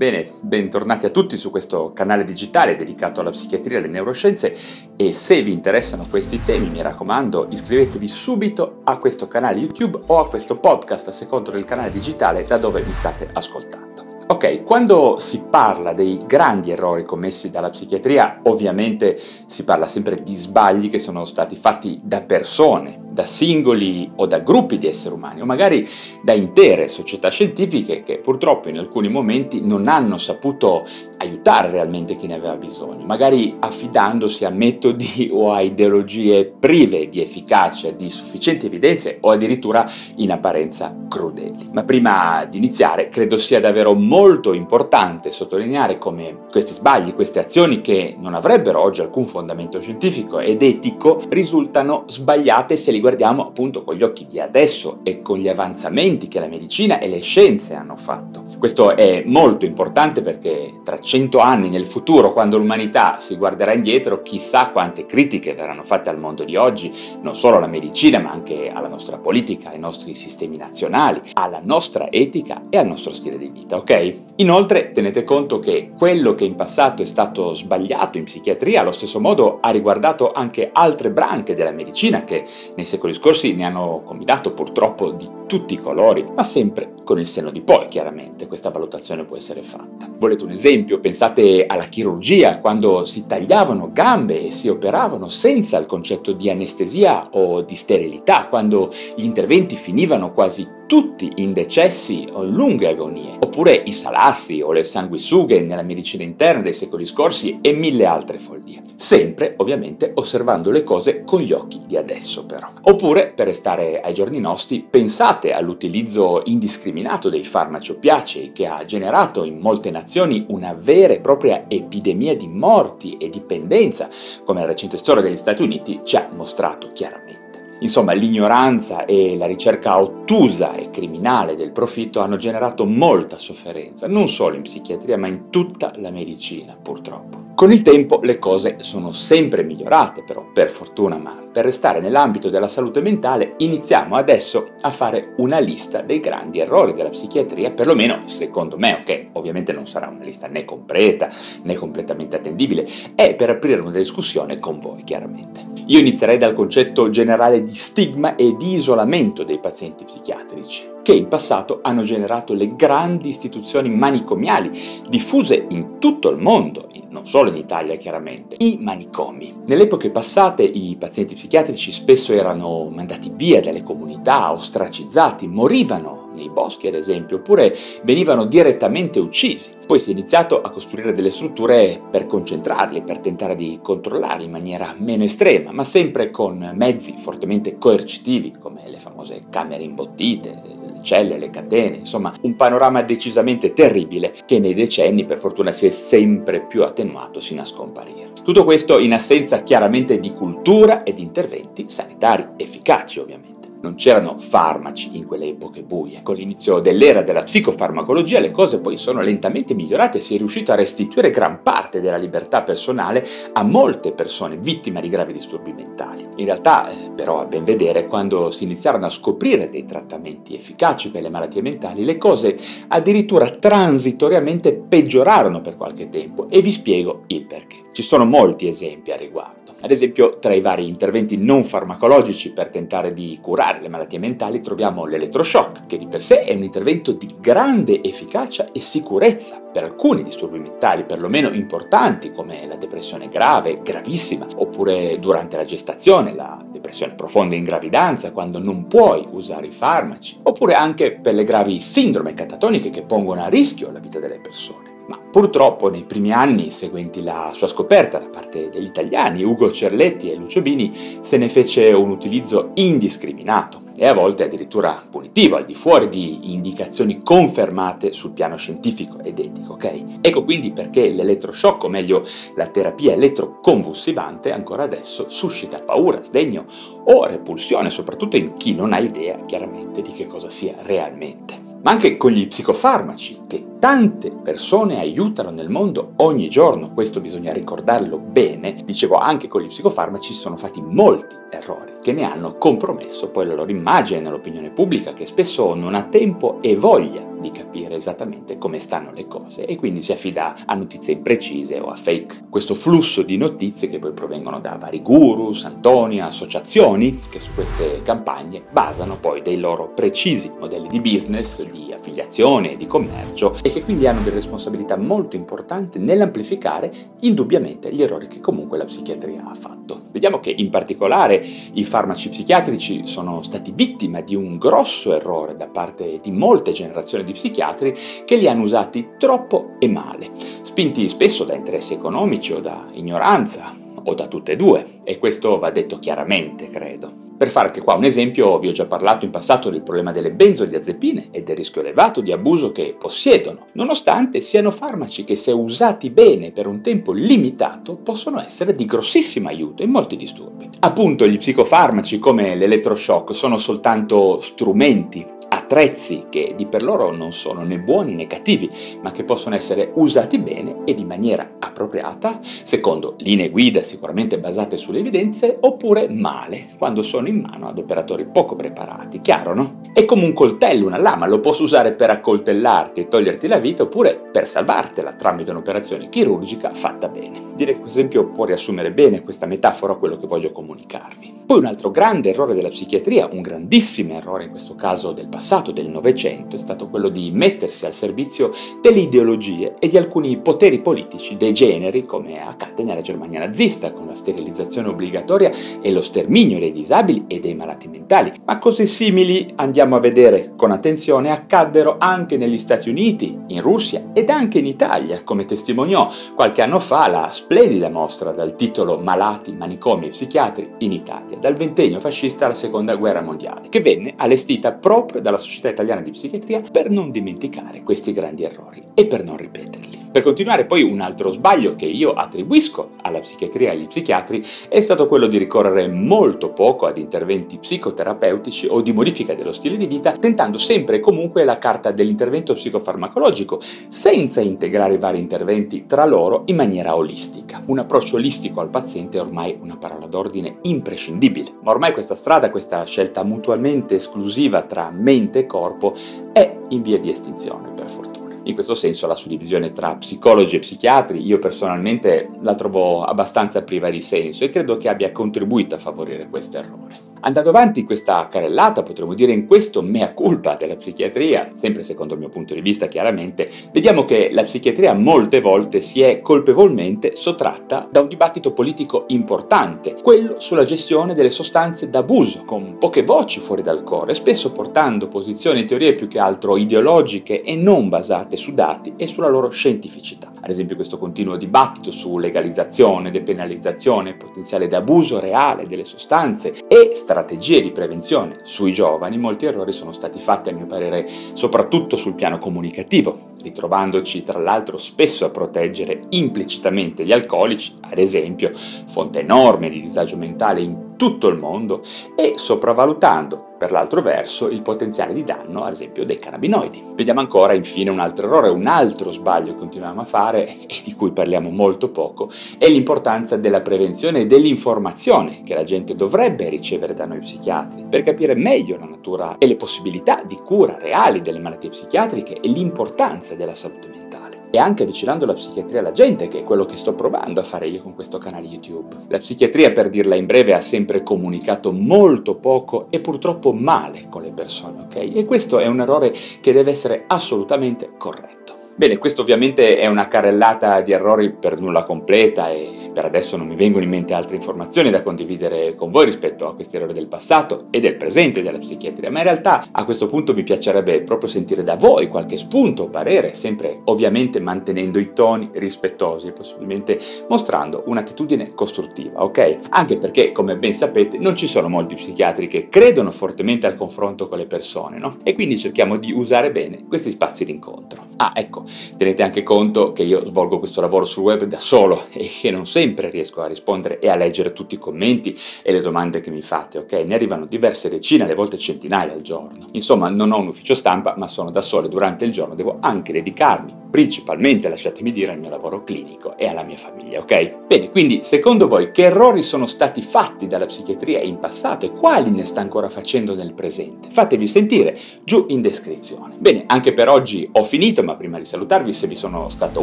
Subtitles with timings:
[0.00, 4.56] Bene, bentornati a tutti su questo canale digitale dedicato alla psichiatria e alle neuroscienze
[4.96, 10.18] e se vi interessano questi temi mi raccomando iscrivetevi subito a questo canale YouTube o
[10.18, 13.90] a questo podcast a secondo del canale digitale da dove mi state ascoltando.
[14.28, 20.34] Ok, quando si parla dei grandi errori commessi dalla psichiatria, ovviamente si parla sempre di
[20.34, 25.42] sbagli che sono stati fatti da persone, da singoli o da gruppi di esseri umani,
[25.42, 25.86] o magari
[26.22, 30.84] da intere società scientifiche che purtroppo in alcuni momenti non hanno saputo
[31.18, 37.20] aiutare realmente chi ne aveva bisogno, magari affidandosi a metodi o a ideologie prive di
[37.20, 41.68] efficacia, di sufficienti evidenze o addirittura in apparenza crudeli.
[41.72, 47.80] Ma prima di iniziare credo sia davvero molto importante sottolineare come questi sbagli, queste azioni
[47.82, 53.09] che non avrebbero oggi alcun fondamento scientifico ed etico risultano sbagliate se li guardiamo
[53.42, 57.20] appunto con gli occhi di adesso e con gli avanzamenti che la medicina e le
[57.20, 58.44] scienze hanno fatto.
[58.58, 64.20] Questo è molto importante perché tra cento anni nel futuro, quando l'umanità si guarderà indietro,
[64.20, 66.92] chissà quante critiche verranno fatte al mondo di oggi,
[67.22, 72.10] non solo alla medicina, ma anche alla nostra politica, ai nostri sistemi nazionali, alla nostra
[72.10, 74.14] etica e al nostro stile di vita, ok?
[74.36, 79.20] Inoltre tenete conto che quello che in passato è stato sbagliato in psichiatria allo stesso
[79.20, 84.52] modo ha riguardato anche altre branche della medicina che nei secoli scorsi ne hanno combinato
[84.52, 89.24] purtroppo di tutti i colori, ma sempre con il senno di poi, chiaramente, questa valutazione
[89.24, 90.08] può essere fatta.
[90.18, 90.98] Volete un esempio?
[90.98, 97.30] Pensate alla chirurgia, quando si tagliavano gambe e si operavano senza il concetto di anestesia
[97.32, 103.80] o di sterilità, quando gli interventi finivano quasi tutti in decessi o lunghe agonie, oppure
[103.86, 108.82] i salassi o le sanguisughe nella medicina interna dei secoli scorsi e mille altre follie.
[108.96, 112.72] Sempre, ovviamente, osservando le cose con gli occhi di adesso, però.
[112.82, 119.44] Oppure, per restare ai giorni nostri, pensate all'utilizzo indiscriminato dei farmaci oppiacei che ha generato
[119.44, 124.08] in molte nazioni una vera e propria epidemia di morti e dipendenza,
[124.44, 127.49] come la recente storia degli Stati Uniti ci ha mostrato chiaramente.
[127.80, 134.28] Insomma, l'ignoranza e la ricerca ottusa e criminale del profitto hanno generato molta sofferenza, non
[134.28, 137.48] solo in psichiatria, ma in tutta la medicina, purtroppo.
[137.54, 142.48] Con il tempo le cose sono sempre migliorate, però, per fortuna, ma per restare nell'ambito
[142.48, 148.22] della salute mentale iniziamo adesso a fare una lista dei grandi errori della psichiatria, perlomeno
[148.26, 151.28] secondo me, ok, ovviamente non sarà una lista né completa
[151.62, 155.66] né completamente attendibile, è per aprire una discussione con voi, chiaramente.
[155.86, 161.28] Io inizierei dal concetto generale di stigma e di isolamento dei pazienti psichiatrici che in
[161.28, 164.70] passato hanno generato le grandi istituzioni manicomiali
[165.08, 169.62] diffuse in tutto il mondo, non solo in Italia chiaramente, i manicomi.
[169.66, 176.48] Nelle epoche passate i pazienti psichiatrici spesso erano mandati via dalle comunità, ostracizzati, morivano nei
[176.48, 179.70] boschi ad esempio, oppure venivano direttamente uccisi.
[179.86, 184.50] Poi si è iniziato a costruire delle strutture per concentrarli, per tentare di controllarli in
[184.50, 191.38] maniera meno estrema, ma sempre con mezzi fortemente coercitivi come le famose camere imbottite, celle,
[191.38, 196.64] le catene, insomma un panorama decisamente terribile che nei decenni per fortuna si è sempre
[196.66, 198.30] più attenuato sino a scomparire.
[198.42, 203.59] Tutto questo in assenza chiaramente di cultura e di interventi sanitari efficaci ovviamente.
[203.82, 206.20] Non c'erano farmaci in quelle epoche buie.
[206.22, 210.70] Con l'inizio dell'era della psicofarmacologia le cose poi sono lentamente migliorate e si è riuscito
[210.70, 216.26] a restituire gran parte della libertà personale a molte persone vittime di gravi disturbi mentali.
[216.36, 221.10] In realtà, eh, però, a ben vedere, quando si iniziarono a scoprire dei trattamenti efficaci
[221.10, 222.56] per le malattie mentali, le cose
[222.88, 227.76] addirittura transitoriamente peggiorarono per qualche tempo e vi spiego il perché.
[227.92, 229.59] Ci sono molti esempi a riguardo.
[229.82, 234.60] Ad esempio, tra i vari interventi non farmacologici per tentare di curare le malattie mentali
[234.60, 239.84] troviamo l'elettroshock, che di per sé è un intervento di grande efficacia e sicurezza per
[239.84, 246.62] alcuni disturbi mentali, perlomeno importanti, come la depressione grave, gravissima, oppure durante la gestazione, la
[246.70, 251.80] depressione profonda in gravidanza, quando non puoi usare i farmaci, oppure anche per le gravi
[251.80, 254.99] sindrome catatoniche che pongono a rischio la vita delle persone.
[255.10, 260.30] Ma purtroppo nei primi anni seguenti la sua scoperta da parte degli italiani, Ugo Cerletti
[260.30, 265.64] e Lucio Bini, se ne fece un utilizzo indiscriminato e a volte addirittura punitivo, al
[265.64, 270.20] di fuori di indicazioni confermate sul piano scientifico ed etico, ok?
[270.20, 272.22] Ecco quindi perché l'elettroshock, o meglio
[272.54, 276.66] la terapia elettroconvulsivante, ancora adesso suscita paura, sdegno
[277.06, 281.90] o repulsione, soprattutto in chi non ha idea chiaramente di che cosa sia realmente ma
[281.90, 288.18] anche con gli psicofarmaci, che tante persone aiutano nel mondo ogni giorno, questo bisogna ricordarlo
[288.18, 293.46] bene, dicevo anche con gli psicofarmaci sono fatti molti errori che ne hanno compromesso poi
[293.46, 298.58] la loro immagine nell'opinione pubblica che spesso non ha tempo e voglia di capire esattamente
[298.58, 302.46] come stanno le cose e quindi si affida a notizie imprecise o a fake.
[302.48, 308.02] Questo flusso di notizie che poi provengono da vari guru, santoni, associazioni che su queste
[308.02, 313.82] campagne basano poi dei loro precisi modelli di business, di affiliazione di commercio e che
[313.82, 316.90] quindi hanno delle responsabilità molto importanti nell'amplificare
[317.20, 320.08] indubbiamente gli errori che comunque la psichiatria ha fatto.
[320.10, 321.42] Vediamo che in particolare
[321.72, 327.24] i farmaci psichiatrici sono stati vittima di un grosso errore da parte di molte generazioni
[327.24, 330.30] di psichiatri che li hanno usati troppo e male,
[330.62, 333.72] spinti spesso da interessi economici o da ignoranza
[334.02, 337.29] o da tutte e due, e questo va detto chiaramente, credo.
[337.40, 340.30] Per fare anche qua un esempio, vi ho già parlato in passato del problema delle
[340.30, 346.10] benzodiazepine e del rischio elevato di abuso che possiedono, nonostante siano farmaci che se usati
[346.10, 350.68] bene per un tempo limitato possono essere di grossissimo aiuto in molti disturbi.
[350.80, 355.38] Appunto gli psicofarmaci come l'elettroshock sono soltanto strumenti
[355.70, 358.68] attrezzi che di per loro non sono né buoni né cattivi,
[359.02, 364.76] ma che possono essere usati bene e in maniera appropriata, secondo linee guida sicuramente basate
[364.76, 369.20] sulle evidenze, oppure male, quando sono in mano ad operatori poco preparati.
[369.20, 369.80] Chiaro, no?
[369.92, 373.84] È come un coltello, una lama, lo posso usare per accoltellarti e toglierti la vita,
[373.84, 377.48] oppure per salvartela tramite un'operazione chirurgica fatta bene.
[377.54, 381.42] Direi che questo esempio può riassumere bene questa metafora quello che voglio comunicarvi.
[381.46, 385.59] Poi un altro grande errore della psichiatria, un grandissimo errore in questo caso del passato,
[385.70, 390.80] del Novecento, è stato quello di mettersi al servizio delle ideologie e di alcuni poteri
[390.80, 395.50] politici degeneri, come accadde nella Germania nazista, con la sterilizzazione obbligatoria
[395.82, 398.32] e lo sterminio dei disabili e dei malati mentali.
[398.46, 404.10] Ma cose simili, andiamo a vedere con attenzione, accaddero anche negli Stati Uniti, in Russia
[404.14, 409.52] ed anche in Italia, come testimoniò qualche anno fa la splendida mostra dal titolo Malati,
[409.52, 414.72] manicomi e psichiatri in Italia dal ventennio fascista alla seconda guerra mondiale, che venne allestita
[414.72, 419.36] proprio dalla Società Italiana di Psichiatria per non dimenticare questi grandi errori e per non
[419.36, 420.09] ripeterli.
[420.10, 424.80] Per continuare poi un altro sbaglio che io attribuisco alla psichiatria e agli psichiatri è
[424.80, 429.86] stato quello di ricorrere molto poco ad interventi psicoterapeutici o di modifica dello stile di
[429.86, 436.04] vita, tentando sempre e comunque la carta dell'intervento psicofarmacologico, senza integrare i vari interventi tra
[436.04, 437.62] loro in maniera olistica.
[437.66, 442.50] Un approccio olistico al paziente è ormai una parola d'ordine imprescindibile, ma ormai questa strada,
[442.50, 445.94] questa scelta mutualmente esclusiva tra mente e corpo
[446.32, 448.09] è in via di estinzione, per fortuna.
[448.44, 453.90] In questo senso la suddivisione tra psicologi e psichiatri io personalmente la trovo abbastanza priva
[453.90, 457.09] di senso e credo che abbia contribuito a favorire questo errore.
[457.22, 462.14] Andando avanti in questa carrellata, potremmo dire in questo mea culpa della psichiatria, sempre secondo
[462.14, 467.14] il mio punto di vista chiaramente, vediamo che la psichiatria molte volte si è colpevolmente
[467.16, 473.38] sottratta da un dibattito politico importante, quello sulla gestione delle sostanze d'abuso, con poche voci
[473.38, 477.90] fuori dal coro e spesso portando posizioni e teorie più che altro ideologiche e non
[477.90, 480.32] basate su dati e sulla loro scientificità.
[480.40, 487.60] Ad esempio questo continuo dibattito su legalizzazione, depenalizzazione, potenziale d'abuso reale delle sostanze e strategie
[487.60, 488.38] di prevenzione.
[488.44, 494.22] Sui giovani, molti errori sono stati fatti a mio parere soprattutto sul piano comunicativo, ritrovandoci
[494.22, 500.60] tra l'altro spesso a proteggere implicitamente gli alcolici, ad esempio, fonte enorme di disagio mentale
[500.60, 501.80] in tutto il mondo
[502.14, 506.92] e sopravvalutando per l'altro verso il potenziale di danno, ad esempio, dei cannabinoidi.
[506.94, 510.92] Vediamo ancora infine un altro errore, un altro sbaglio che continuiamo a fare e di
[510.92, 516.92] cui parliamo molto poco, è l'importanza della prevenzione e dell'informazione che la gente dovrebbe ricevere
[516.92, 521.38] da noi psichiatri per capire meglio la natura e le possibilità di cura reali delle
[521.38, 526.40] malattie psichiatriche e l'importanza della salute mentale e anche avvicinando la psichiatria alla gente, che
[526.40, 528.96] è quello che sto provando a fare io con questo canale YouTube.
[529.08, 534.22] La psichiatria, per dirla in breve, ha sempre comunicato molto poco e purtroppo male con
[534.22, 535.10] le persone, ok?
[535.14, 538.58] E questo è un errore che deve essere assolutamente corretto.
[538.80, 543.46] Bene, questo ovviamente è una carrellata di errori per nulla completa e Per adesso non
[543.46, 547.06] mi vengono in mente altre informazioni da condividere con voi rispetto a questi errori del
[547.06, 551.28] passato e del presente della psichiatria, ma in realtà a questo punto mi piacerebbe proprio
[551.28, 557.84] sentire da voi qualche spunto o parere, sempre ovviamente mantenendo i toni rispettosi, possibilmente mostrando
[557.86, 559.58] un'attitudine costruttiva, ok?
[559.68, 564.28] Anche perché, come ben sapete, non ci sono molti psichiatri che credono fortemente al confronto
[564.28, 565.18] con le persone, no?
[565.22, 568.08] E quindi cerchiamo di usare bene questi spazi d'incontro.
[568.16, 568.64] Ah, ecco,
[568.96, 572.66] tenete anche conto che io svolgo questo lavoro sul web da solo e che non
[572.66, 572.79] sempre
[573.10, 576.78] riesco a rispondere e a leggere tutti i commenti e le domande che mi fate,
[576.78, 576.92] ok?
[576.92, 579.68] Ne arrivano diverse decine, alle volte centinaia al giorno.
[579.72, 582.78] Insomma, non ho un ufficio stampa, ma sono da solo e durante il giorno devo
[582.80, 587.66] anche dedicarmi principalmente, lasciatemi dire, al mio lavoro clinico e alla mia famiglia, ok?
[587.66, 592.30] Bene, quindi secondo voi che errori sono stati fatti dalla psichiatria in passato e quali
[592.30, 594.08] ne sta ancora facendo nel presente?
[594.10, 596.36] Fatevi sentire giù in descrizione.
[596.38, 599.82] Bene, anche per oggi ho finito, ma prima di salutarvi, se vi sono stato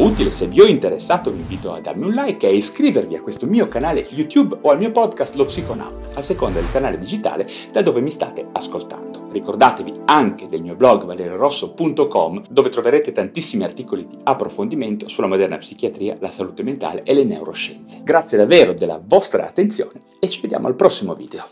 [0.00, 3.20] utile, se vi ho interessato, vi invito a darmi un like e a iscrivervi a
[3.20, 7.46] questo mio canale YouTube o al mio podcast Lo Psiconaut, a seconda del canale digitale
[7.70, 9.28] da dove mi state ascoltando.
[9.30, 16.16] Ricordatevi anche del mio blog valeriorosso.com dove troverete tantissimi articoli di approfondimento sulla moderna psichiatria,
[16.18, 18.00] la salute mentale e le neuroscienze.
[18.02, 21.44] Grazie davvero della vostra attenzione e ci vediamo al prossimo video.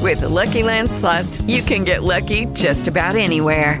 [0.00, 3.80] With the Lucky Land slots, you can get lucky just about anywhere.